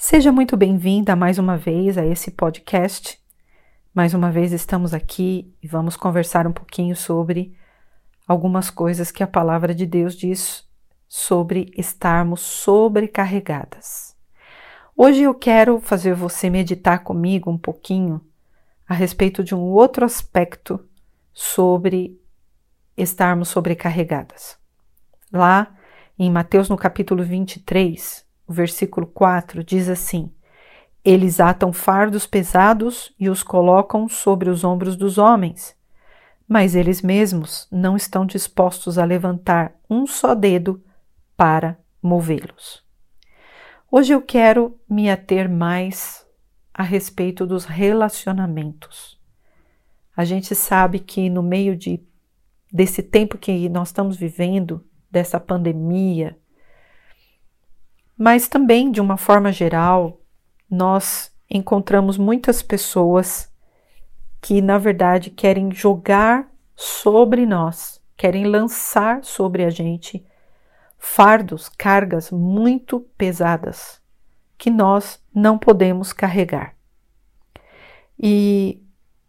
Seja 0.00 0.30
muito 0.30 0.56
bem-vinda 0.56 1.16
mais 1.16 1.38
uma 1.38 1.56
vez 1.56 1.98
a 1.98 2.06
esse 2.06 2.30
podcast. 2.30 3.18
Mais 3.92 4.14
uma 4.14 4.30
vez 4.30 4.52
estamos 4.52 4.94
aqui 4.94 5.52
e 5.60 5.66
vamos 5.66 5.96
conversar 5.96 6.46
um 6.46 6.52
pouquinho 6.52 6.94
sobre 6.94 7.58
algumas 8.24 8.70
coisas 8.70 9.10
que 9.10 9.24
a 9.24 9.26
palavra 9.26 9.74
de 9.74 9.84
Deus 9.84 10.14
diz 10.14 10.64
sobre 11.08 11.72
estarmos 11.76 12.42
sobrecarregadas. 12.42 14.16
Hoje 14.96 15.22
eu 15.22 15.34
quero 15.34 15.80
fazer 15.80 16.14
você 16.14 16.48
meditar 16.48 17.00
comigo 17.00 17.50
um 17.50 17.58
pouquinho 17.58 18.24
a 18.88 18.94
respeito 18.94 19.42
de 19.42 19.52
um 19.52 19.62
outro 19.62 20.04
aspecto 20.04 20.78
sobre 21.34 22.22
estarmos 22.96 23.48
sobrecarregadas. 23.48 24.56
Lá 25.32 25.76
em 26.16 26.30
Mateus 26.30 26.68
no 26.68 26.76
capítulo 26.76 27.24
23, 27.24 28.27
o 28.48 28.52
versículo 28.52 29.06
4 29.06 29.62
diz 29.62 29.88
assim: 29.88 30.32
Eles 31.04 31.38
atam 31.38 31.72
fardos 31.72 32.26
pesados 32.26 33.14
e 33.20 33.28
os 33.28 33.42
colocam 33.42 34.08
sobre 34.08 34.48
os 34.48 34.64
ombros 34.64 34.96
dos 34.96 35.18
homens, 35.18 35.76
mas 36.48 36.74
eles 36.74 37.02
mesmos 37.02 37.68
não 37.70 37.94
estão 37.94 38.24
dispostos 38.24 38.96
a 38.96 39.04
levantar 39.04 39.74
um 39.88 40.06
só 40.06 40.34
dedo 40.34 40.82
para 41.36 41.78
movê-los. 42.02 42.82
Hoje 43.90 44.12
eu 44.14 44.22
quero 44.22 44.78
me 44.88 45.10
ater 45.10 45.48
mais 45.48 46.26
a 46.72 46.82
respeito 46.82 47.46
dos 47.46 47.64
relacionamentos. 47.64 49.18
A 50.16 50.24
gente 50.24 50.54
sabe 50.54 50.98
que 50.98 51.28
no 51.30 51.42
meio 51.42 51.76
de 51.76 52.02
desse 52.72 53.02
tempo 53.02 53.38
que 53.38 53.68
nós 53.68 53.88
estamos 53.88 54.16
vivendo, 54.16 54.84
dessa 55.10 55.40
pandemia, 55.40 56.36
mas 58.18 58.48
também, 58.48 58.90
de 58.90 59.00
uma 59.00 59.16
forma 59.16 59.52
geral, 59.52 60.20
nós 60.68 61.32
encontramos 61.48 62.18
muitas 62.18 62.60
pessoas 62.60 63.48
que, 64.40 64.60
na 64.60 64.76
verdade, 64.76 65.30
querem 65.30 65.70
jogar 65.70 66.50
sobre 66.74 67.46
nós, 67.46 68.02
querem 68.16 68.44
lançar 68.44 69.22
sobre 69.22 69.64
a 69.64 69.70
gente 69.70 70.26
fardos, 70.98 71.68
cargas 71.68 72.32
muito 72.32 73.00
pesadas 73.16 74.00
que 74.58 74.68
nós 74.68 75.22
não 75.32 75.56
podemos 75.56 76.12
carregar. 76.12 76.74
E 78.18 78.82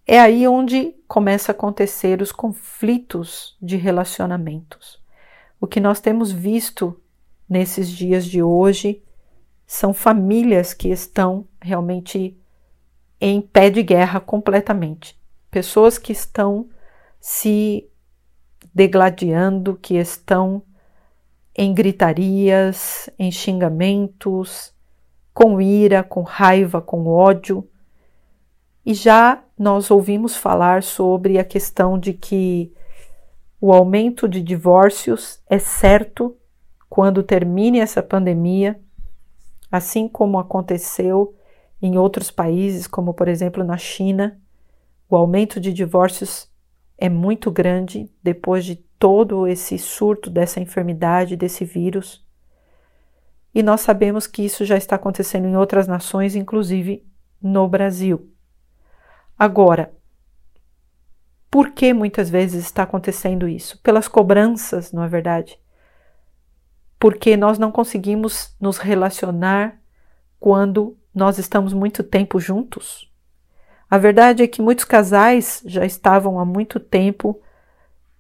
é 0.08 0.20
aí 0.20 0.48
onde 0.48 0.96
começa 1.08 1.52
a 1.52 1.54
acontecer 1.54 2.24
os 2.24 2.32
conflitos 2.32 3.56
de 3.62 3.78
relacionamentos. 3.78 5.00
O 5.62 5.68
que 5.68 5.80
nós 5.80 6.00
temos 6.00 6.32
visto 6.32 7.00
nesses 7.50 7.90
dias 7.90 8.26
de 8.26 8.44
hoje 8.44 9.04
são 9.66 9.94
famílias 9.94 10.74
que 10.74 10.90
estão 10.90 11.48
realmente 11.62 12.38
em 13.20 13.42
pé 13.42 13.70
de 13.70 13.84
guerra 13.84 14.20
completamente. 14.20 15.20
Pessoas 15.52 15.98
que 15.98 16.12
estão 16.12 16.70
se 17.20 17.90
degladiando, 18.74 19.76
que 19.76 19.96
estão 19.96 20.64
em 21.56 21.74
gritarias, 21.74 23.10
em 23.20 23.32
xingamentos, 23.32 24.74
com 25.34 25.60
ira, 25.60 26.04
com 26.04 26.22
raiva, 26.22 26.82
com 26.82 27.08
ódio. 27.08 27.68
E 28.86 28.94
já 28.94 29.44
nós 29.58 29.92
ouvimos 29.92 30.36
falar 30.36 30.84
sobre 30.84 31.38
a 31.38 31.44
questão 31.44 32.00
de 32.00 32.14
que 32.14 32.74
o 33.60 33.74
aumento 33.74 34.28
de 34.28 34.42
divórcios 34.42 35.42
é 35.50 35.60
certo 35.60 36.39
quando 36.90 37.22
termine 37.22 37.80
essa 37.80 38.02
pandemia, 38.02 38.80
assim 39.72 40.08
como 40.08 40.40
aconteceu 40.40 41.36
em 41.82 41.98
outros 41.98 42.32
países, 42.32 42.88
como 42.88 43.14
por 43.14 43.28
exemplo 43.28 43.64
na 43.64 43.78
China, 43.78 44.40
o 45.10 45.16
aumento 45.16 45.60
de 45.60 45.72
divórcios 45.72 46.50
é 46.98 47.08
muito 47.08 47.52
grande 47.52 48.12
depois 48.22 48.66
de 48.66 48.76
todo 48.76 49.48
esse 49.48 49.78
surto 49.78 50.30
dessa 50.30 50.60
enfermidade, 50.60 51.38
desse 51.38 51.64
vírus. 51.64 52.26
E 53.56 53.64
nós 53.64 53.82
sabemos 53.82 54.28
que 54.28 54.44
isso 54.44 54.66
já 54.66 54.78
está 54.78 54.98
acontecendo 54.98 55.48
em 55.48 55.56
outras 55.56 55.88
nações, 55.88 56.36
inclusive 56.36 57.06
no 57.42 57.68
Brasil. 57.68 58.30
Agora, 59.38 59.94
por 61.50 61.72
que 61.72 61.94
muitas 61.94 62.30
vezes 62.30 62.66
está 62.66 62.84
acontecendo 62.84 63.48
isso? 63.48 63.80
Pelas 63.82 64.08
cobranças, 64.08 64.92
não 64.92 65.04
é 65.04 65.08
verdade? 65.08 65.58
Porque 67.00 67.38
nós 67.38 67.58
não 67.58 67.72
conseguimos 67.72 68.54
nos 68.60 68.78
relacionar 68.78 69.80
quando 70.40 70.98
nós 71.16 71.38
estamos 71.38 71.74
muito 71.74 72.04
tempo 72.04 72.40
juntos. 72.40 73.10
A 73.90 73.98
verdade 73.98 74.44
é 74.44 74.48
que 74.48 74.62
muitos 74.62 74.86
casais 74.86 75.64
já 75.66 75.86
estavam 75.86 76.40
há 76.40 76.46
muito 76.46 76.80
tempo 76.80 77.42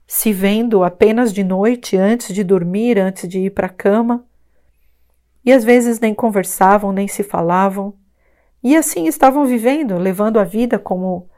se 0.07 0.33
vendo 0.33 0.83
apenas 0.83 1.31
de 1.31 1.43
noite 1.43 1.95
antes 1.95 2.33
de 2.33 2.43
dormir, 2.43 2.97
antes 2.97 3.29
de 3.29 3.39
ir 3.39 3.51
para 3.51 3.67
a 3.67 3.69
cama, 3.71 4.25
e 5.45 5.53
às 5.53 5.63
vezes 5.63 5.99
nem 5.99 6.15
conversavam, 6.15 6.91
nem 6.91 7.07
se 7.07 7.21
falavam, 7.21 7.93
e 8.63 8.75
assim 8.75 9.05
estavam 9.05 9.45
vivendo, 9.45 9.97
levando 9.97 10.39
a 10.39 10.43
vida 10.43 10.79
como 10.79 11.29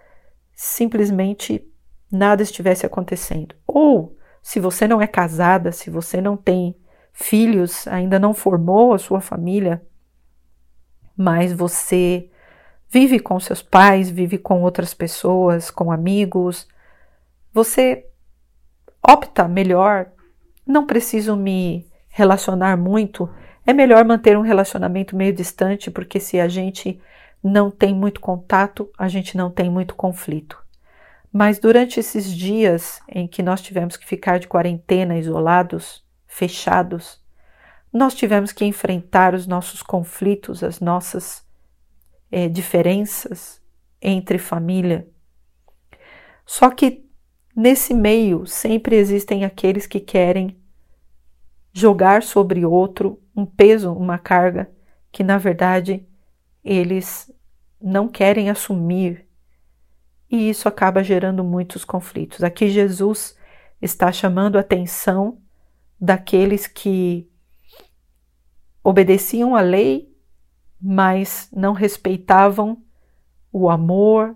simplesmente 0.55 1.67
nada 2.09 2.41
estivesse 2.41 2.85
acontecendo. 2.85 3.55
Ou, 3.67 4.15
se 4.41 4.59
você 4.59 4.87
não 4.87 5.01
é 5.01 5.07
casada, 5.07 5.71
se 5.71 5.89
você 5.89 6.21
não 6.21 6.37
tem 6.37 6.75
filhos, 7.13 7.87
ainda 7.87 8.19
não 8.19 8.33
formou 8.33 8.93
a 8.93 8.97
sua 8.97 9.21
família, 9.21 9.81
mas 11.15 11.53
você 11.53 12.29
vive 12.89 13.19
com 13.19 13.39
seus 13.39 13.61
pais, 13.61 14.09
vive 14.09 14.37
com 14.37 14.61
outras 14.61 14.93
pessoas, 14.93 15.71
com 15.71 15.91
amigos, 15.91 16.67
você 17.53 18.05
opta 19.01 19.47
melhor, 19.47 20.11
não 20.65 20.85
preciso 20.85 21.35
me 21.35 21.87
relacionar 22.09 22.77
muito, 22.77 23.29
é 23.65 23.73
melhor 23.73 24.03
manter 24.03 24.37
um 24.37 24.41
relacionamento 24.41 25.15
meio 25.15 25.33
distante, 25.33 25.89
porque 25.89 26.19
se 26.19 26.39
a 26.39 26.47
gente 26.47 26.99
não 27.43 27.71
tem 27.71 27.93
muito 27.93 28.19
contato, 28.19 28.89
a 28.97 29.07
gente 29.07 29.37
não 29.37 29.49
tem 29.49 29.69
muito 29.69 29.95
conflito. 29.95 30.61
Mas 31.31 31.59
durante 31.59 31.99
esses 31.99 32.29
dias 32.29 33.01
em 33.07 33.25
que 33.27 33.41
nós 33.41 33.61
tivemos 33.61 33.95
que 33.95 34.05
ficar 34.05 34.37
de 34.37 34.47
quarentena, 34.47 35.17
isolados, 35.17 36.03
fechados, 36.31 37.21
nós 37.91 38.15
tivemos 38.15 38.53
que 38.53 38.63
enfrentar 38.63 39.35
os 39.35 39.45
nossos 39.45 39.83
conflitos, 39.83 40.63
as 40.63 40.79
nossas 40.79 41.45
é, 42.31 42.47
diferenças 42.47 43.61
entre 44.01 44.37
família. 44.37 45.09
Só 46.45 46.71
que 46.71 47.05
nesse 47.53 47.93
meio 47.93 48.45
sempre 48.47 48.95
existem 48.95 49.43
aqueles 49.43 49.85
que 49.85 49.99
querem 49.99 50.57
jogar 51.73 52.23
sobre 52.23 52.65
outro 52.65 53.21
um 53.35 53.45
peso, 53.45 53.91
uma 53.91 54.17
carga 54.17 54.71
que 55.11 55.25
na 55.25 55.37
verdade 55.37 56.07
eles 56.63 57.29
não 57.79 58.07
querem 58.07 58.49
assumir. 58.49 59.27
E 60.29 60.49
isso 60.49 60.69
acaba 60.69 61.03
gerando 61.03 61.43
muitos 61.43 61.83
conflitos. 61.83 62.41
Aqui 62.41 62.69
Jesus 62.69 63.37
está 63.81 64.13
chamando 64.13 64.57
atenção 64.57 65.40
daqueles 66.01 66.65
que 66.65 67.29
obedeciam 68.83 69.55
à 69.55 69.61
lei, 69.61 70.11
mas 70.81 71.47
não 71.55 71.73
respeitavam 71.73 72.83
o 73.53 73.69
amor 73.69 74.35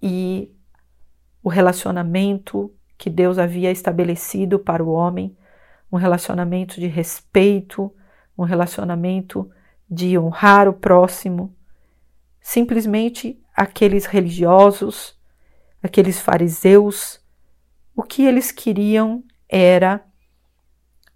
e 0.00 0.54
o 1.42 1.48
relacionamento 1.48 2.72
que 2.96 3.10
Deus 3.10 3.38
havia 3.38 3.72
estabelecido 3.72 4.58
para 4.60 4.84
o 4.84 4.90
homem, 4.90 5.36
um 5.90 5.96
relacionamento 5.96 6.80
de 6.80 6.86
respeito, 6.86 7.92
um 8.36 8.44
relacionamento 8.44 9.50
de 9.90 10.16
honrar 10.16 10.68
o 10.68 10.74
próximo. 10.74 11.56
Simplesmente 12.40 13.42
aqueles 13.54 14.06
religiosos, 14.06 15.18
aqueles 15.82 16.20
fariseus, 16.20 17.20
o 17.96 18.02
que 18.02 18.22
eles 18.22 18.52
queriam 18.52 19.24
era 19.48 20.04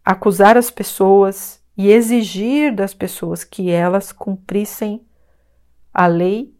acusar 0.04 0.56
as 0.56 0.70
pessoas 0.70 1.62
e 1.76 1.88
exigir 1.88 2.74
das 2.74 2.92
pessoas 2.92 3.44
que 3.44 3.70
elas 3.70 4.12
cumprissem 4.12 5.06
a 5.92 6.06
lei, 6.06 6.54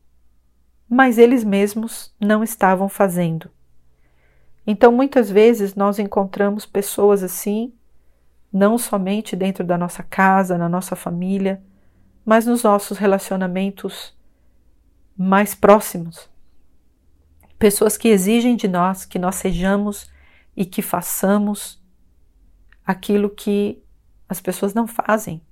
mas 0.88 1.18
eles 1.18 1.42
mesmos 1.42 2.14
não 2.20 2.42
estavam 2.44 2.88
fazendo. 2.88 3.50
Então, 4.66 4.92
muitas 4.92 5.30
vezes 5.30 5.74
nós 5.74 5.98
encontramos 5.98 6.64
pessoas 6.64 7.22
assim, 7.22 7.72
não 8.52 8.78
somente 8.78 9.34
dentro 9.34 9.64
da 9.64 9.76
nossa 9.76 10.02
casa, 10.02 10.56
na 10.56 10.68
nossa 10.68 10.94
família, 10.94 11.62
mas 12.24 12.46
nos 12.46 12.62
nossos 12.62 12.98
relacionamentos 12.98 14.16
mais 15.16 15.54
próximos. 15.54 16.30
Pessoas 17.58 17.96
que 17.96 18.08
exigem 18.08 18.54
de 18.54 18.68
nós 18.68 19.04
que 19.04 19.18
nós 19.18 19.36
sejamos 19.36 20.10
e 20.56 20.64
que 20.64 20.82
façamos 20.82 21.81
aquilo 22.86 23.30
que 23.30 23.82
as 24.28 24.40
pessoas 24.40 24.74
não 24.74 24.86
fazem. 24.86 25.42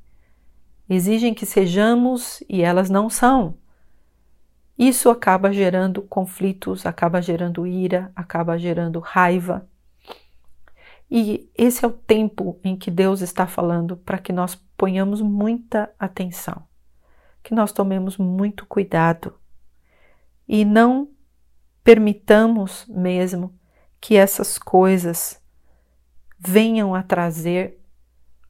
Exigem 0.88 1.32
que 1.32 1.46
sejamos 1.46 2.42
e 2.48 2.62
elas 2.62 2.90
não 2.90 3.08
são. 3.08 3.56
Isso 4.76 5.10
acaba 5.10 5.52
gerando 5.52 6.02
conflitos, 6.02 6.86
acaba 6.86 7.20
gerando 7.20 7.66
ira, 7.66 8.10
acaba 8.16 8.58
gerando 8.58 8.98
raiva. 8.98 9.68
E 11.10 11.50
esse 11.56 11.84
é 11.84 11.88
o 11.88 11.92
tempo 11.92 12.58
em 12.64 12.76
que 12.76 12.90
Deus 12.90 13.20
está 13.20 13.46
falando 13.46 13.96
para 13.96 14.18
que 14.18 14.32
nós 14.32 14.54
ponhamos 14.76 15.20
muita 15.20 15.92
atenção, 15.98 16.64
que 17.42 17.54
nós 17.54 17.72
tomemos 17.72 18.16
muito 18.16 18.64
cuidado 18.64 19.34
e 20.48 20.64
não 20.64 21.08
permitamos 21.84 22.86
mesmo 22.88 23.54
que 24.00 24.16
essas 24.16 24.56
coisas 24.56 25.39
venham 26.40 26.94
a 26.94 27.02
trazer 27.02 27.78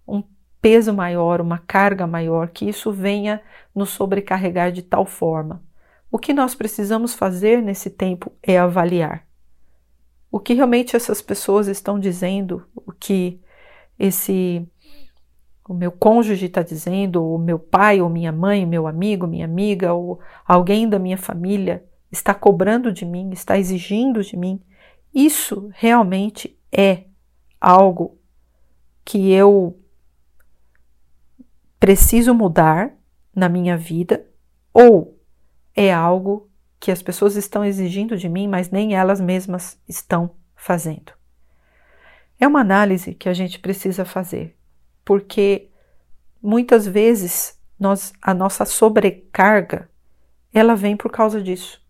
um 0.07 0.23
peso 0.63 0.95
maior, 0.95 1.41
uma 1.41 1.59
carga 1.59 2.07
maior, 2.07 2.49
que 2.49 2.69
isso 2.69 2.93
venha 2.93 3.43
nos 3.75 3.91
sobrecarregar 3.91 4.73
de 4.73 4.83
tal 4.83 5.05
forma 5.05 5.63
o 6.13 6.19
que 6.19 6.35
nós 6.35 6.57
precisamos 6.57 7.15
fazer 7.15 7.63
nesse 7.63 7.89
tempo 7.89 8.33
é 8.43 8.59
avaliar 8.59 9.25
o 10.31 10.39
que 10.39 10.55
realmente 10.55 10.95
essas 10.95 11.21
pessoas 11.21 11.67
estão 11.67 11.99
dizendo, 11.99 12.65
o 12.75 12.93
que 12.93 13.41
esse 13.99 14.67
o 15.69 15.75
meu 15.75 15.93
cônjuge 15.93 16.47
está 16.47 16.63
dizendo, 16.63 17.25
o 17.25 17.39
meu 17.39 17.59
pai 17.59 18.01
ou 18.01 18.09
minha 18.09 18.33
mãe, 18.33 18.67
meu 18.67 18.89
amigo, 18.89 19.27
minha 19.27 19.45
amiga, 19.45 19.93
ou 19.93 20.21
alguém 20.45 20.89
da 20.89 20.99
minha 20.99 21.19
família 21.19 21.85
está 22.11 22.35
cobrando 22.35 22.93
de 22.93 23.05
mim, 23.05 23.31
está 23.31 23.57
exigindo 23.57 24.23
de 24.23 24.37
mim. 24.37 24.61
Isso 25.15 25.71
realmente 25.75 26.59
é 26.73 27.05
algo 27.61 28.19
que 29.05 29.31
eu 29.33 29.79
preciso 31.79 32.35
mudar 32.35 32.93
na 33.35 33.49
minha 33.49 33.77
vida 33.77 34.27
ou 34.73 35.19
é 35.75 35.93
algo 35.93 36.49
que 36.79 36.91
as 36.91 37.03
pessoas 37.03 37.37
estão 37.37 37.65
exigindo 37.65 38.17
de 38.17 38.29
mim, 38.29 38.49
mas 38.49 38.71
nem 38.71 38.95
elas 38.95 39.21
mesmas 39.21 39.79
estão 39.89 40.35
fazendo. 40.57 41.13
É 42.39 42.47
uma 42.47 42.61
análise 42.61 43.15
que 43.15 43.29
a 43.29 43.35
gente 43.35 43.59
precisa 43.59 44.05
fazer, 44.05 44.57
porque 45.05 45.69
muitas 46.43 46.87
vezes 46.87 47.59
nós, 47.79 48.13
a 48.23 48.33
nossa 48.33 48.65
sobrecarga 48.65 49.91
ela 50.53 50.75
vem 50.75 50.97
por 50.97 51.11
causa 51.11 51.43
disso. 51.43 51.81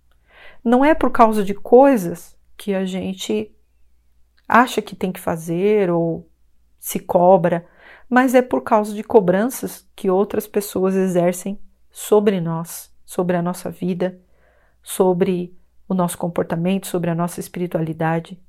Não 0.63 0.85
é 0.85 0.95
por 0.95 1.11
causa 1.11 1.43
de 1.45 1.55
coisas 1.55 2.37
que 2.57 2.75
a 2.75 2.85
gente 2.85 3.55
acha 4.51 4.83
que 4.83 4.97
tem 4.97 5.13
que 5.13 5.21
fazer 5.21 5.91
ou 5.91 6.29
se 6.79 6.99
cobra, 6.99 7.67
mas 8.09 8.35
é 8.35 8.43
por 8.43 8.63
causa 8.63 8.95
de 8.95 9.03
cobranças 9.03 9.89
que 9.95 10.11
outras 10.11 10.47
pessoas 10.47 10.95
exercem 10.95 11.59
sobre 11.91 12.41
nós 12.41 12.91
sobre 13.11 13.37
a 13.37 13.43
nossa 13.43 13.69
vida, 13.69 14.21
sobre 14.81 15.53
o 15.89 15.95
nosso 15.95 16.17
comportamento, 16.17 16.87
sobre 16.87 17.11
a 17.11 17.15
nossa 17.15 17.41
espiritualidade. 17.41 18.41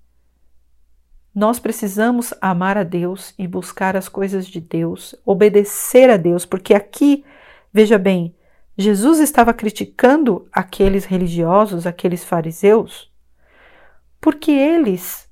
Nós 1.34 1.60
precisamos 1.60 2.32
amar 2.40 2.78
a 2.78 2.84
Deus 2.84 3.34
e 3.40 3.48
buscar 3.48 3.98
as 3.98 4.08
coisas 4.08 4.46
de 4.46 4.62
Deus, 4.62 5.16
obedecer 5.26 6.12
a 6.12 6.16
Deus, 6.18 6.46
porque 6.46 6.76
aqui, 6.76 7.26
veja 7.74 7.98
bem, 7.98 8.36
Jesus 8.78 9.18
estava 9.18 9.52
criticando 9.52 10.48
aqueles 10.54 11.06
religiosos, 11.06 11.88
aqueles 11.88 12.24
fariseus, 12.24 13.12
porque 14.20 14.52
eles 14.52 15.28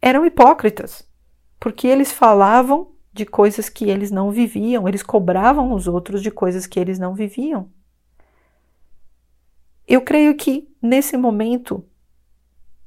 eram 0.00 0.24
hipócritas, 0.24 1.06
porque 1.58 1.86
eles 1.86 2.10
falavam 2.10 2.92
de 3.12 3.26
coisas 3.26 3.68
que 3.68 3.90
eles 3.90 4.10
não 4.10 4.30
viviam, 4.30 4.88
eles 4.88 5.02
cobravam 5.02 5.72
os 5.72 5.86
outros 5.86 6.22
de 6.22 6.30
coisas 6.30 6.66
que 6.66 6.78
eles 6.78 6.98
não 6.98 7.14
viviam. 7.14 7.70
Eu 9.86 10.02
creio 10.02 10.36
que 10.36 10.68
nesse 10.80 11.16
momento 11.16 11.84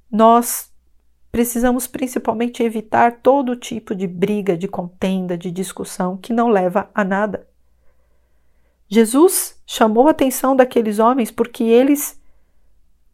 nós 0.09 0.71
precisamos 1.31 1.87
principalmente 1.87 2.63
evitar 2.63 3.19
todo 3.21 3.55
tipo 3.55 3.93
de 3.95 4.07
briga, 4.07 4.55
de 4.55 4.67
contenda, 4.67 5.37
de 5.37 5.51
discussão 5.51 6.15
que 6.15 6.31
não 6.31 6.47
leva 6.47 6.89
a 6.93 7.03
nada. 7.03 7.47
Jesus 8.87 9.61
chamou 9.65 10.07
a 10.07 10.11
atenção 10.11 10.55
daqueles 10.55 10.99
homens 10.99 11.31
porque 11.31 11.63
eles 11.63 12.21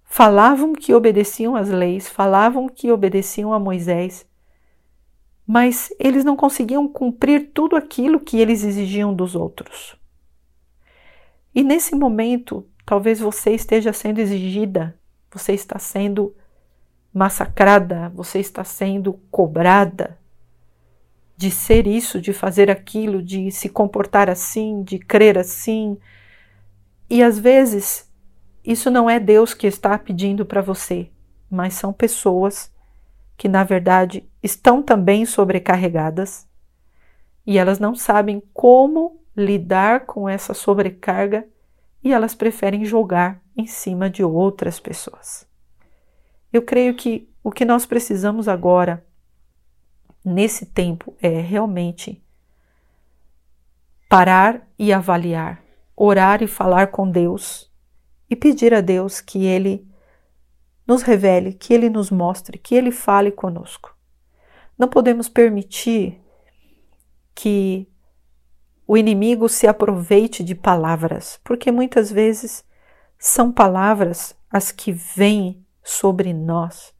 falavam 0.09 0.73
que 0.73 0.93
obedeciam 0.93 1.55
às 1.55 1.69
leis, 1.69 2.09
falavam 2.09 2.67
que 2.67 2.91
obedeciam 2.91 3.53
a 3.53 3.59
Moisés, 3.59 4.27
mas 5.47 5.93
eles 5.97 6.25
não 6.25 6.35
conseguiam 6.35 6.87
cumprir 6.87 7.51
tudo 7.53 7.75
aquilo 7.75 8.19
que 8.19 8.37
eles 8.37 8.63
exigiam 8.63 9.13
dos 9.13 9.35
outros. 9.35 9.95
E 11.55 11.63
nesse 11.63 11.95
momento, 11.95 12.65
Talvez 12.89 13.19
você 13.19 13.51
esteja 13.51 13.93
sendo 13.93 14.17
exigida, 14.17 14.99
você 15.31 15.53
está 15.53 15.77
sendo 15.77 16.35
massacrada, 17.13 18.09
você 18.15 18.39
está 18.39 18.63
sendo 18.63 19.13
cobrada 19.29 20.17
de 21.37 21.51
ser 21.51 21.85
isso, 21.85 22.19
de 22.19 22.33
fazer 22.33 22.71
aquilo, 22.71 23.21
de 23.21 23.51
se 23.51 23.69
comportar 23.69 24.27
assim, 24.27 24.81
de 24.81 24.97
crer 24.97 25.37
assim. 25.37 25.99
E 27.07 27.21
às 27.21 27.37
vezes 27.37 28.08
isso 28.71 28.91
não 28.91 29.09
é 29.09 29.19
Deus 29.19 29.55
que 29.55 29.65
está 29.65 29.97
pedindo 29.97 30.45
para 30.45 30.61
você, 30.61 31.09
mas 31.49 31.73
são 31.73 31.91
pessoas 31.91 32.71
que 33.35 33.47
na 33.47 33.63
verdade 33.63 34.29
estão 34.43 34.83
também 34.83 35.25
sobrecarregadas 35.25 36.47
e 37.47 37.57
elas 37.57 37.79
não 37.79 37.95
sabem 37.95 38.43
como 38.53 39.19
lidar 39.35 40.05
com 40.05 40.29
essa 40.29 40.53
sobrecarga 40.53 41.47
e 42.03 42.13
elas 42.13 42.35
preferem 42.35 42.85
jogar 42.85 43.41
em 43.57 43.65
cima 43.65 44.07
de 44.07 44.23
outras 44.23 44.79
pessoas. 44.79 45.47
Eu 46.53 46.61
creio 46.61 46.93
que 46.93 47.27
o 47.43 47.49
que 47.49 47.65
nós 47.65 47.87
precisamos 47.87 48.47
agora, 48.47 49.03
nesse 50.23 50.67
tempo, 50.67 51.15
é 51.19 51.41
realmente 51.41 52.23
parar 54.07 54.61
e 54.77 54.93
avaliar, 54.93 55.63
orar 55.95 56.43
e 56.43 56.47
falar 56.47 56.87
com 56.91 57.09
Deus 57.09 57.68
e 58.29 58.35
pedir 58.35 58.73
a 58.73 58.81
Deus 58.81 59.19
que 59.21 59.45
Ele 59.45 59.87
nos 60.85 61.01
revele, 61.01 61.53
que 61.53 61.73
Ele 61.73 61.89
nos 61.89 62.09
mostre, 62.11 62.57
que 62.57 62.75
Ele 62.75 62.91
fale 62.91 63.31
conosco. 63.31 63.95
Não 64.77 64.87
podemos 64.87 65.27
permitir 65.27 66.21
que 67.35 67.87
o 68.87 68.97
inimigo 68.97 69.47
se 69.47 69.67
aproveite 69.67 70.43
de 70.43 70.55
palavras, 70.55 71.39
porque 71.43 71.71
muitas 71.71 72.11
vezes 72.11 72.63
são 73.17 73.51
palavras 73.51 74.35
as 74.49 74.71
que 74.71 74.91
vêm 74.91 75.63
sobre 75.83 76.33
nós. 76.33 76.93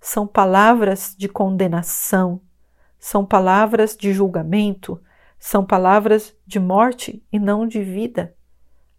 São 0.00 0.26
palavras 0.26 1.14
de 1.18 1.28
condenação, 1.28 2.40
são 2.98 3.26
palavras 3.26 3.96
de 3.96 4.12
julgamento, 4.12 5.00
são 5.38 5.64
palavras 5.64 6.34
de 6.46 6.58
morte 6.58 7.22
e 7.32 7.38
não 7.38 7.66
de 7.66 7.82
vida, 7.82 8.34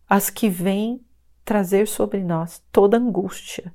as 0.07 0.29
que 0.29 0.49
vêm 0.49 1.03
trazer 1.49 1.87
sobre 1.87 2.23
nós 2.23 2.61
toda 2.71 2.97
angústia, 2.97 3.73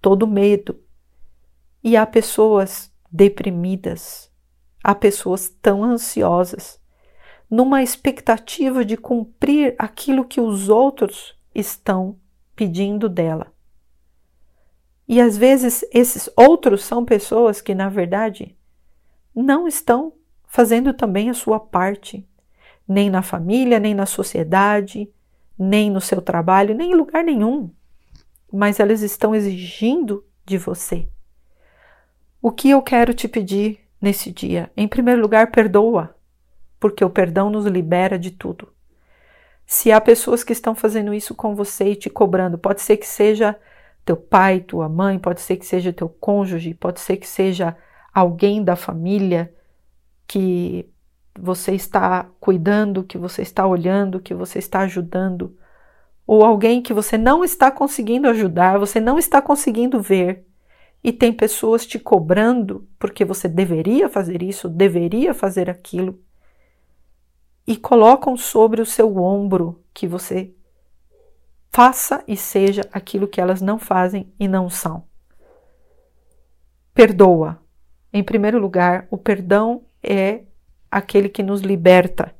todo 0.00 0.24
medo. 0.24 0.78
E 1.82 1.96
há 1.96 2.06
pessoas 2.06 2.92
deprimidas, 3.10 4.30
há 4.84 4.94
pessoas 4.94 5.48
tão 5.48 5.82
ansiosas 5.82 6.80
numa 7.50 7.82
expectativa 7.82 8.84
de 8.84 8.96
cumprir 8.96 9.74
aquilo 9.80 10.24
que 10.24 10.40
os 10.40 10.68
outros 10.68 11.36
estão 11.52 12.16
pedindo 12.54 13.08
dela. 13.08 13.52
E 15.08 15.20
às 15.20 15.36
vezes 15.36 15.84
esses 15.92 16.30
outros 16.36 16.84
são 16.84 17.04
pessoas 17.04 17.60
que, 17.60 17.74
na 17.74 17.88
verdade, 17.88 18.56
não 19.34 19.66
estão 19.66 20.12
fazendo 20.46 20.94
também 20.94 21.28
a 21.28 21.34
sua 21.34 21.58
parte, 21.58 22.24
nem 22.86 23.10
na 23.10 23.22
família, 23.22 23.80
nem 23.80 23.92
na 23.92 24.06
sociedade, 24.06 25.12
nem 25.58 25.90
no 25.90 26.00
seu 26.00 26.20
trabalho, 26.20 26.74
nem 26.74 26.92
em 26.92 26.94
lugar 26.94 27.24
nenhum. 27.24 27.70
Mas 28.52 28.80
elas 28.80 29.02
estão 29.02 29.34
exigindo 29.34 30.24
de 30.44 30.58
você. 30.58 31.08
O 32.40 32.50
que 32.50 32.70
eu 32.70 32.82
quero 32.82 33.14
te 33.14 33.28
pedir 33.28 33.80
nesse 34.00 34.30
dia? 34.30 34.70
Em 34.76 34.88
primeiro 34.88 35.20
lugar, 35.20 35.50
perdoa 35.50 36.14
porque 36.82 37.04
o 37.04 37.10
perdão 37.10 37.48
nos 37.48 37.64
libera 37.64 38.18
de 38.18 38.32
tudo. 38.32 38.72
Se 39.64 39.92
há 39.92 40.00
pessoas 40.00 40.42
que 40.42 40.52
estão 40.52 40.74
fazendo 40.74 41.14
isso 41.14 41.32
com 41.32 41.54
você 41.54 41.90
e 41.92 41.96
te 41.96 42.10
cobrando, 42.10 42.58
pode 42.58 42.82
ser 42.82 42.96
que 42.96 43.06
seja 43.06 43.56
teu 44.04 44.16
pai, 44.16 44.58
tua 44.58 44.88
mãe, 44.88 45.16
pode 45.16 45.40
ser 45.40 45.58
que 45.58 45.64
seja 45.64 45.92
teu 45.92 46.08
cônjuge, 46.08 46.74
pode 46.74 46.98
ser 46.98 47.18
que 47.18 47.28
seja 47.28 47.76
alguém 48.12 48.64
da 48.64 48.74
família 48.74 49.54
que 50.26 50.91
você 51.38 51.72
está 51.72 52.28
cuidando, 52.38 53.04
que 53.04 53.18
você 53.18 53.42
está 53.42 53.66
olhando, 53.66 54.20
que 54.20 54.34
você 54.34 54.58
está 54.58 54.80
ajudando, 54.80 55.56
ou 56.26 56.44
alguém 56.44 56.82
que 56.82 56.92
você 56.92 57.18
não 57.18 57.44
está 57.44 57.70
conseguindo 57.70 58.28
ajudar, 58.28 58.78
você 58.78 59.00
não 59.00 59.18
está 59.18 59.40
conseguindo 59.40 60.00
ver, 60.00 60.46
e 61.02 61.12
tem 61.12 61.32
pessoas 61.32 61.84
te 61.84 61.98
cobrando 61.98 62.86
porque 62.98 63.24
você 63.24 63.48
deveria 63.48 64.08
fazer 64.08 64.42
isso, 64.42 64.68
deveria 64.68 65.34
fazer 65.34 65.68
aquilo, 65.68 66.20
e 67.66 67.76
colocam 67.76 68.36
sobre 68.36 68.80
o 68.80 68.86
seu 68.86 69.16
ombro 69.16 69.82
que 69.92 70.06
você 70.06 70.52
faça 71.70 72.22
e 72.28 72.36
seja 72.36 72.82
aquilo 72.92 73.26
que 73.26 73.40
elas 73.40 73.60
não 73.60 73.78
fazem 73.78 74.32
e 74.38 74.46
não 74.46 74.68
são. 74.68 75.04
Perdoa. 76.94 77.60
Em 78.12 78.22
primeiro 78.22 78.58
lugar, 78.58 79.06
o 79.10 79.16
perdão 79.16 79.82
é 80.02 80.42
aquele 80.92 81.30
que 81.30 81.42
nos 81.42 81.62
liberta, 81.62 82.34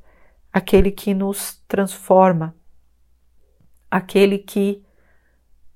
aquele 0.52 0.90
que 0.90 1.14
nos 1.14 1.64
transforma, 1.66 2.54
aquele 3.90 4.36
que 4.36 4.84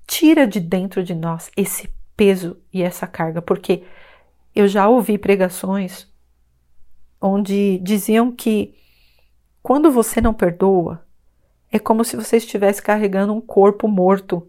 tira 0.05 0.45
de 0.45 0.59
dentro 0.59 1.03
de 1.03 1.15
nós 1.15 1.49
esse 1.57 1.91
peso 2.15 2.61
e 2.71 2.83
essa 2.83 3.07
carga, 3.07 3.41
porque 3.41 3.83
eu 4.55 4.67
já 4.67 4.87
ouvi 4.87 5.17
pregações 5.17 6.07
onde 7.19 7.79
diziam 7.79 8.31
que 8.31 8.77
quando 9.63 9.91
você 9.91 10.21
não 10.21 10.33
perdoa, 10.33 11.03
é 11.71 11.79
como 11.79 12.05
se 12.05 12.15
você 12.15 12.37
estivesse 12.37 12.81
carregando 12.81 13.33
um 13.33 13.41
corpo 13.41 13.87
morto 13.87 14.47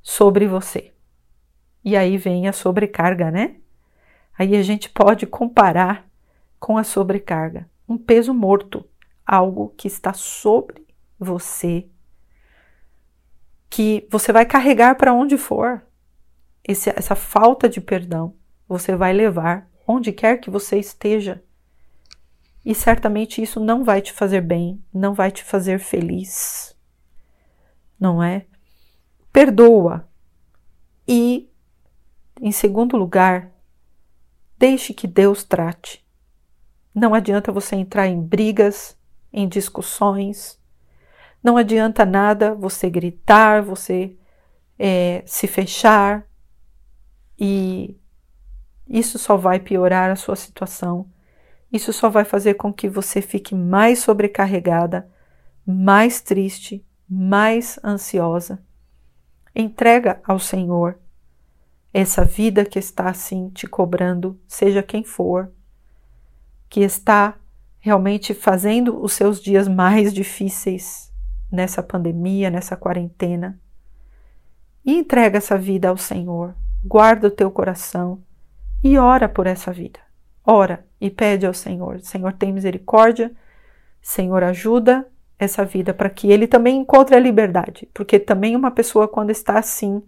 sobre 0.00 0.46
você. 0.46 0.92
E 1.84 1.96
aí 1.96 2.16
vem 2.16 2.46
a 2.46 2.52
sobrecarga, 2.52 3.32
né? 3.32 3.56
Aí 4.38 4.56
a 4.56 4.62
gente 4.62 4.88
pode 4.88 5.26
comparar 5.26 6.07
com 6.58 6.76
a 6.76 6.84
sobrecarga. 6.84 7.68
Um 7.88 7.96
peso 7.96 8.34
morto, 8.34 8.84
algo 9.26 9.74
que 9.76 9.88
está 9.88 10.12
sobre 10.12 10.86
você, 11.18 11.88
que 13.70 14.06
você 14.10 14.32
vai 14.32 14.46
carregar 14.46 14.96
para 14.96 15.12
onde 15.12 15.36
for. 15.36 15.82
Esse, 16.66 16.90
essa 16.90 17.14
falta 17.14 17.68
de 17.68 17.80
perdão 17.80 18.34
você 18.68 18.94
vai 18.94 19.12
levar 19.12 19.68
onde 19.86 20.12
quer 20.12 20.38
que 20.38 20.50
você 20.50 20.78
esteja. 20.78 21.42
E 22.64 22.74
certamente 22.74 23.40
isso 23.40 23.58
não 23.58 23.82
vai 23.82 24.02
te 24.02 24.12
fazer 24.12 24.42
bem, 24.42 24.82
não 24.92 25.14
vai 25.14 25.30
te 25.30 25.42
fazer 25.42 25.78
feliz. 25.78 26.76
Não 27.98 28.22
é? 28.22 28.44
Perdoa. 29.32 30.06
E, 31.06 31.50
em 32.40 32.52
segundo 32.52 32.96
lugar, 32.96 33.50
deixe 34.58 34.92
que 34.92 35.06
Deus 35.06 35.42
trate. 35.42 36.04
Não 36.98 37.14
adianta 37.14 37.52
você 37.52 37.76
entrar 37.76 38.08
em 38.08 38.20
brigas, 38.20 38.98
em 39.32 39.46
discussões. 39.46 40.58
Não 41.40 41.56
adianta 41.56 42.04
nada 42.04 42.56
você 42.56 42.90
gritar, 42.90 43.62
você 43.62 44.16
é, 44.76 45.22
se 45.24 45.46
fechar. 45.46 46.26
E 47.38 47.96
isso 48.88 49.16
só 49.16 49.36
vai 49.36 49.60
piorar 49.60 50.10
a 50.10 50.16
sua 50.16 50.34
situação. 50.34 51.08
Isso 51.72 51.92
só 51.92 52.10
vai 52.10 52.24
fazer 52.24 52.54
com 52.54 52.72
que 52.72 52.88
você 52.88 53.22
fique 53.22 53.54
mais 53.54 54.00
sobrecarregada, 54.00 55.08
mais 55.64 56.20
triste, 56.20 56.84
mais 57.08 57.78
ansiosa. 57.84 58.60
Entrega 59.54 60.20
ao 60.24 60.40
Senhor 60.40 60.98
essa 61.94 62.24
vida 62.24 62.64
que 62.64 62.78
está 62.80 63.08
assim 63.08 63.50
te 63.50 63.68
cobrando, 63.68 64.36
seja 64.48 64.82
quem 64.82 65.04
for 65.04 65.52
que 66.68 66.80
está 66.80 67.34
realmente 67.80 68.34
fazendo 68.34 69.02
os 69.02 69.12
seus 69.12 69.40
dias 69.40 69.66
mais 69.68 70.12
difíceis 70.12 71.12
nessa 71.50 71.82
pandemia, 71.82 72.50
nessa 72.50 72.76
quarentena. 72.76 73.58
E 74.84 74.94
entrega 74.94 75.38
essa 75.38 75.56
vida 75.56 75.88
ao 75.88 75.96
Senhor. 75.96 76.54
Guarda 76.84 77.28
o 77.28 77.30
teu 77.30 77.50
coração 77.50 78.22
e 78.82 78.98
ora 78.98 79.28
por 79.28 79.46
essa 79.46 79.72
vida. 79.72 80.00
Ora 80.44 80.86
e 81.00 81.10
pede 81.10 81.46
ao 81.46 81.54
Senhor: 81.54 82.00
Senhor, 82.00 82.32
tem 82.32 82.52
misericórdia. 82.52 83.32
Senhor, 84.00 84.42
ajuda 84.42 85.06
essa 85.38 85.64
vida 85.64 85.94
para 85.94 86.10
que 86.10 86.30
ele 86.30 86.46
também 86.46 86.78
encontre 86.78 87.14
a 87.14 87.20
liberdade, 87.20 87.88
porque 87.94 88.18
também 88.18 88.56
uma 88.56 88.70
pessoa 88.70 89.06
quando 89.06 89.30
está 89.30 89.58
assim, 89.58 90.02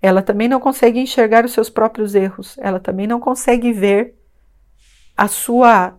ela 0.00 0.20
também 0.20 0.48
não 0.48 0.60
consegue 0.60 0.98
enxergar 0.98 1.44
os 1.44 1.52
seus 1.52 1.70
próprios 1.70 2.14
erros, 2.14 2.56
ela 2.58 2.80
também 2.80 3.06
não 3.06 3.20
consegue 3.20 3.72
ver 3.72 4.14
a 5.16 5.28
sua, 5.28 5.98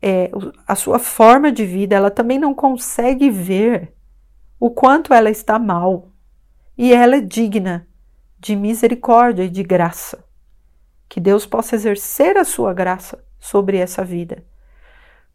é, 0.00 0.30
a 0.66 0.74
sua 0.74 0.98
forma 0.98 1.50
de 1.50 1.64
vida, 1.64 1.96
ela 1.96 2.10
também 2.10 2.38
não 2.38 2.54
consegue 2.54 3.30
ver 3.30 3.94
o 4.58 4.70
quanto 4.70 5.12
ela 5.12 5.30
está 5.30 5.58
mal. 5.58 6.10
E 6.76 6.92
ela 6.92 7.16
é 7.16 7.20
digna 7.20 7.86
de 8.38 8.56
misericórdia 8.56 9.44
e 9.44 9.50
de 9.50 9.62
graça. 9.62 10.24
Que 11.08 11.20
Deus 11.20 11.46
possa 11.46 11.74
exercer 11.74 12.36
a 12.36 12.44
sua 12.44 12.72
graça 12.72 13.24
sobre 13.38 13.76
essa 13.76 14.04
vida, 14.04 14.44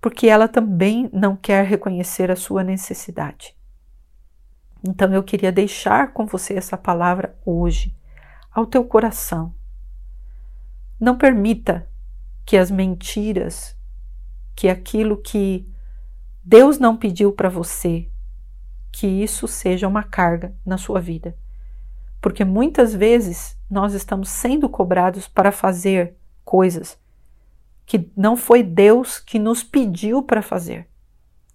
porque 0.02 0.28
ela 0.28 0.48
também 0.48 1.10
não 1.14 1.36
quer 1.36 1.64
reconhecer 1.66 2.30
a 2.32 2.36
sua 2.36 2.64
necessidade. 2.64 3.56
Então 4.88 5.14
eu 5.14 5.24
queria 5.24 5.52
deixar 5.52 6.14
com 6.14 6.26
você 6.26 6.56
essa 6.56 6.78
palavra 6.78 7.38
hoje, 7.46 7.96
ao 8.52 8.66
teu 8.66 8.84
coração. 8.84 9.54
Não 11.00 11.18
permita 11.18 11.88
que 12.50 12.58
as 12.58 12.72
mentiras, 12.72 13.78
que 14.56 14.70
aquilo 14.70 15.18
que 15.18 15.70
Deus 16.44 16.80
não 16.80 16.98
pediu 16.98 17.32
para 17.32 17.48
você, 17.48 18.10
que 18.92 19.06
isso 19.06 19.48
seja 19.48 19.88
uma 19.88 20.02
carga 20.02 20.56
na 20.66 20.76
sua 20.76 21.00
vida. 21.00 21.38
Porque 22.20 22.44
muitas 22.44 22.92
vezes 22.92 23.56
nós 23.70 23.94
estamos 23.94 24.30
sendo 24.30 24.68
cobrados 24.68 25.28
para 25.28 25.52
fazer 25.52 26.16
coisas 26.44 26.98
que 27.86 28.10
não 28.18 28.36
foi 28.36 28.64
Deus 28.64 29.20
que 29.20 29.38
nos 29.38 29.62
pediu 29.62 30.24
para 30.24 30.42
fazer. 30.42 30.88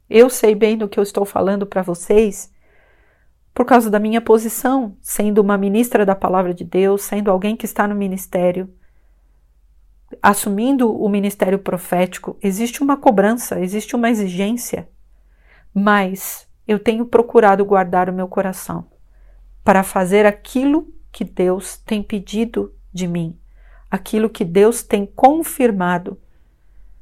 Eu 0.09 0.31
sei 0.31 0.55
bem 0.55 0.79
do 0.79 0.89
que 0.89 1.01
eu 1.01 1.03
estou 1.03 1.25
falando 1.25 1.67
para 1.67 1.83
vocês 1.83 2.53
por 3.53 3.67
causa 3.67 3.91
da 3.91 3.99
minha 3.99 4.21
posição, 4.21 4.97
sendo 5.01 5.41
uma 5.41 5.59
ministra 5.59 6.07
da 6.07 6.15
palavra 6.15 6.55
de 6.55 6.63
Deus, 6.63 7.03
sendo 7.03 7.33
alguém 7.33 7.57
que 7.57 7.65
está 7.65 7.89
no 7.89 7.97
ministério 7.97 8.73
assumindo 10.23 10.95
o 10.95 11.09
ministério 11.09 11.59
profético, 11.59 12.37
existe 12.43 12.83
uma 12.83 12.97
cobrança, 12.97 13.61
existe 13.61 13.95
uma 13.95 14.11
exigência, 14.11 14.89
mas 15.73 16.47
eu 16.67 16.79
tenho 16.79 17.07
procurado 17.07 17.65
guardar 17.65 18.09
o 18.09 18.13
meu 18.13 18.29
coração 18.29 18.87
para 19.63 19.83
fazer 19.83 20.27
aquilo 20.27 20.93
que 21.11 21.25
Deus 21.25 21.77
tem 21.77 22.03
pedido 22.03 22.75
de 22.93 23.07
mim, 23.07 23.39
aquilo 23.91 24.29
que 24.29 24.45
Deus 24.45 24.83
tem 24.83 25.07
confirmado. 25.07 26.21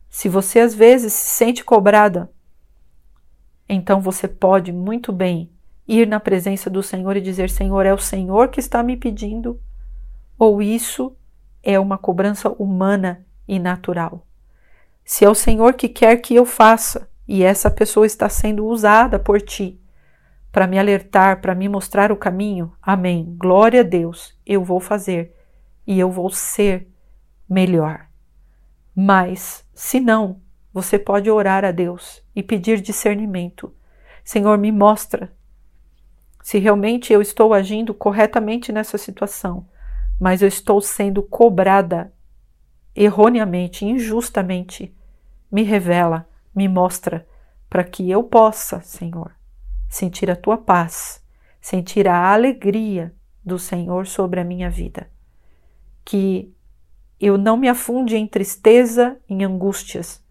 Se 0.08 0.28
você 0.28 0.60
às 0.60 0.74
vezes 0.74 1.12
se 1.12 1.34
sente 1.34 1.64
cobrada, 1.64 2.30
então 3.68 4.00
você 4.00 4.28
pode 4.28 4.72
muito 4.72 5.12
bem 5.12 5.50
ir 5.88 6.06
na 6.06 6.20
presença 6.20 6.68
do 6.68 6.82
Senhor 6.82 7.16
e 7.16 7.20
dizer: 7.20 7.50
Senhor, 7.50 7.86
é 7.86 7.92
o 7.92 7.98
Senhor 7.98 8.48
que 8.48 8.60
está 8.60 8.82
me 8.82 8.96
pedindo, 8.96 9.60
ou 10.38 10.60
isso 10.60 11.16
é 11.62 11.78
uma 11.78 11.96
cobrança 11.96 12.50
humana 12.50 13.24
e 13.46 13.58
natural. 13.58 14.26
Se 15.04 15.24
é 15.24 15.28
o 15.28 15.34
Senhor 15.34 15.74
que 15.74 15.88
quer 15.88 16.16
que 16.16 16.34
eu 16.34 16.44
faça 16.44 17.08
e 17.26 17.42
essa 17.42 17.70
pessoa 17.70 18.06
está 18.06 18.28
sendo 18.28 18.66
usada 18.66 19.18
por 19.18 19.40
ti 19.40 19.80
para 20.50 20.66
me 20.66 20.78
alertar, 20.78 21.40
para 21.40 21.54
me 21.54 21.68
mostrar 21.68 22.12
o 22.12 22.16
caminho, 22.16 22.72
amém. 22.82 23.34
Glória 23.38 23.80
a 23.80 23.84
Deus, 23.84 24.38
eu 24.44 24.62
vou 24.62 24.80
fazer 24.80 25.34
e 25.86 25.98
eu 25.98 26.10
vou 26.10 26.30
ser 26.30 26.88
melhor. 27.48 28.06
Mas, 28.94 29.64
se 29.74 29.98
não, 29.98 30.40
você 30.72 30.98
pode 30.98 31.30
orar 31.30 31.64
a 31.64 31.70
Deus 31.70 32.22
e 32.36 32.42
pedir 32.42 32.80
discernimento. 32.80 33.74
Senhor, 34.22 34.58
me 34.58 34.70
mostra 34.70 35.32
se 36.42 36.58
realmente 36.58 37.12
eu 37.12 37.22
estou 37.22 37.54
agindo 37.54 37.94
corretamente 37.94 38.72
nessa 38.72 38.98
situação 38.98 39.66
mas 40.20 40.42
eu 40.42 40.48
estou 40.48 40.80
sendo 40.80 41.22
cobrada 41.22 42.12
erroneamente, 42.94 43.84
injustamente. 43.84 44.94
Me 45.50 45.62
revela, 45.62 46.28
me 46.54 46.68
mostra, 46.68 47.26
para 47.68 47.84
que 47.84 48.10
eu 48.10 48.22
possa, 48.22 48.80
Senhor, 48.80 49.32
sentir 49.88 50.30
a 50.30 50.36
tua 50.36 50.58
paz, 50.58 51.22
sentir 51.60 52.06
a 52.06 52.32
alegria 52.32 53.14
do 53.44 53.58
Senhor 53.58 54.06
sobre 54.06 54.40
a 54.40 54.44
minha 54.44 54.68
vida. 54.68 55.10
Que 56.04 56.52
eu 57.18 57.38
não 57.38 57.56
me 57.56 57.68
afunde 57.68 58.16
em 58.16 58.26
tristeza, 58.26 59.16
em 59.28 59.44
angústias, 59.44 60.22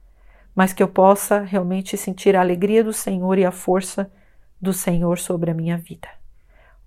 mas 0.54 0.74
que 0.74 0.84
eu 0.84 0.88
possa 0.88 1.40
realmente 1.40 1.98
sentir 1.98 2.36
a 2.36 2.42
alegria 2.42 2.84
do 2.84 2.94
Senhor 2.94 3.38
e 3.38 3.46
a 3.46 3.52
força 3.52 4.12
do 4.62 4.74
Senhor 4.74 5.18
sobre 5.18 5.50
a 5.50 5.54
minha 5.54 5.78
vida. 5.78 6.10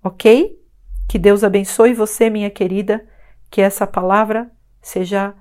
Ok? 0.03 0.57
Que 1.07 1.19
Deus 1.19 1.43
abençoe 1.43 1.93
você, 1.93 2.29
minha 2.29 2.49
querida, 2.49 3.05
que 3.49 3.61
essa 3.61 3.85
palavra 3.85 4.51
seja 4.81 5.33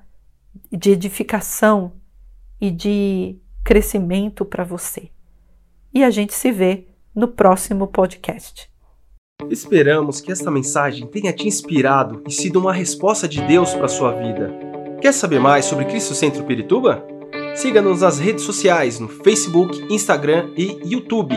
de 0.71 0.93
edificação 0.93 1.93
e 2.61 2.71
de 2.71 3.39
crescimento 3.65 4.45
para 4.45 4.65
você. 4.65 5.11
E 5.93 6.05
a 6.05 6.11
gente 6.11 6.35
se 6.35 6.53
vê 6.53 6.89
no 7.15 7.29
próximo 7.29 7.87
podcast. 7.87 8.71
Esperamos 9.51 10.21
que 10.21 10.31
esta 10.31 10.51
mensagem 10.51 11.07
tenha 11.07 11.33
te 11.33 11.47
inspirado 11.47 12.23
e 12.27 12.33
sido 12.33 12.59
uma 12.59 12.73
resposta 12.73 13.29
de 13.29 13.41
Deus 13.43 13.75
para 13.75 13.89
sua 13.89 14.13
vida. 14.13 14.53
Quer 15.01 15.13
saber 15.13 15.41
mais 15.41 15.65
sobre 15.65 15.85
Cristo 15.85 16.15
Centro 16.15 16.45
Pirituba? 16.45 17.07
Siga-nos 17.55 18.01
nas 18.01 18.19
redes 18.19 18.45
sociais 18.45 18.99
no 18.99 19.09
Facebook, 19.09 19.87
Instagram 19.93 20.53
e 20.57 20.81
YouTube, 20.85 21.37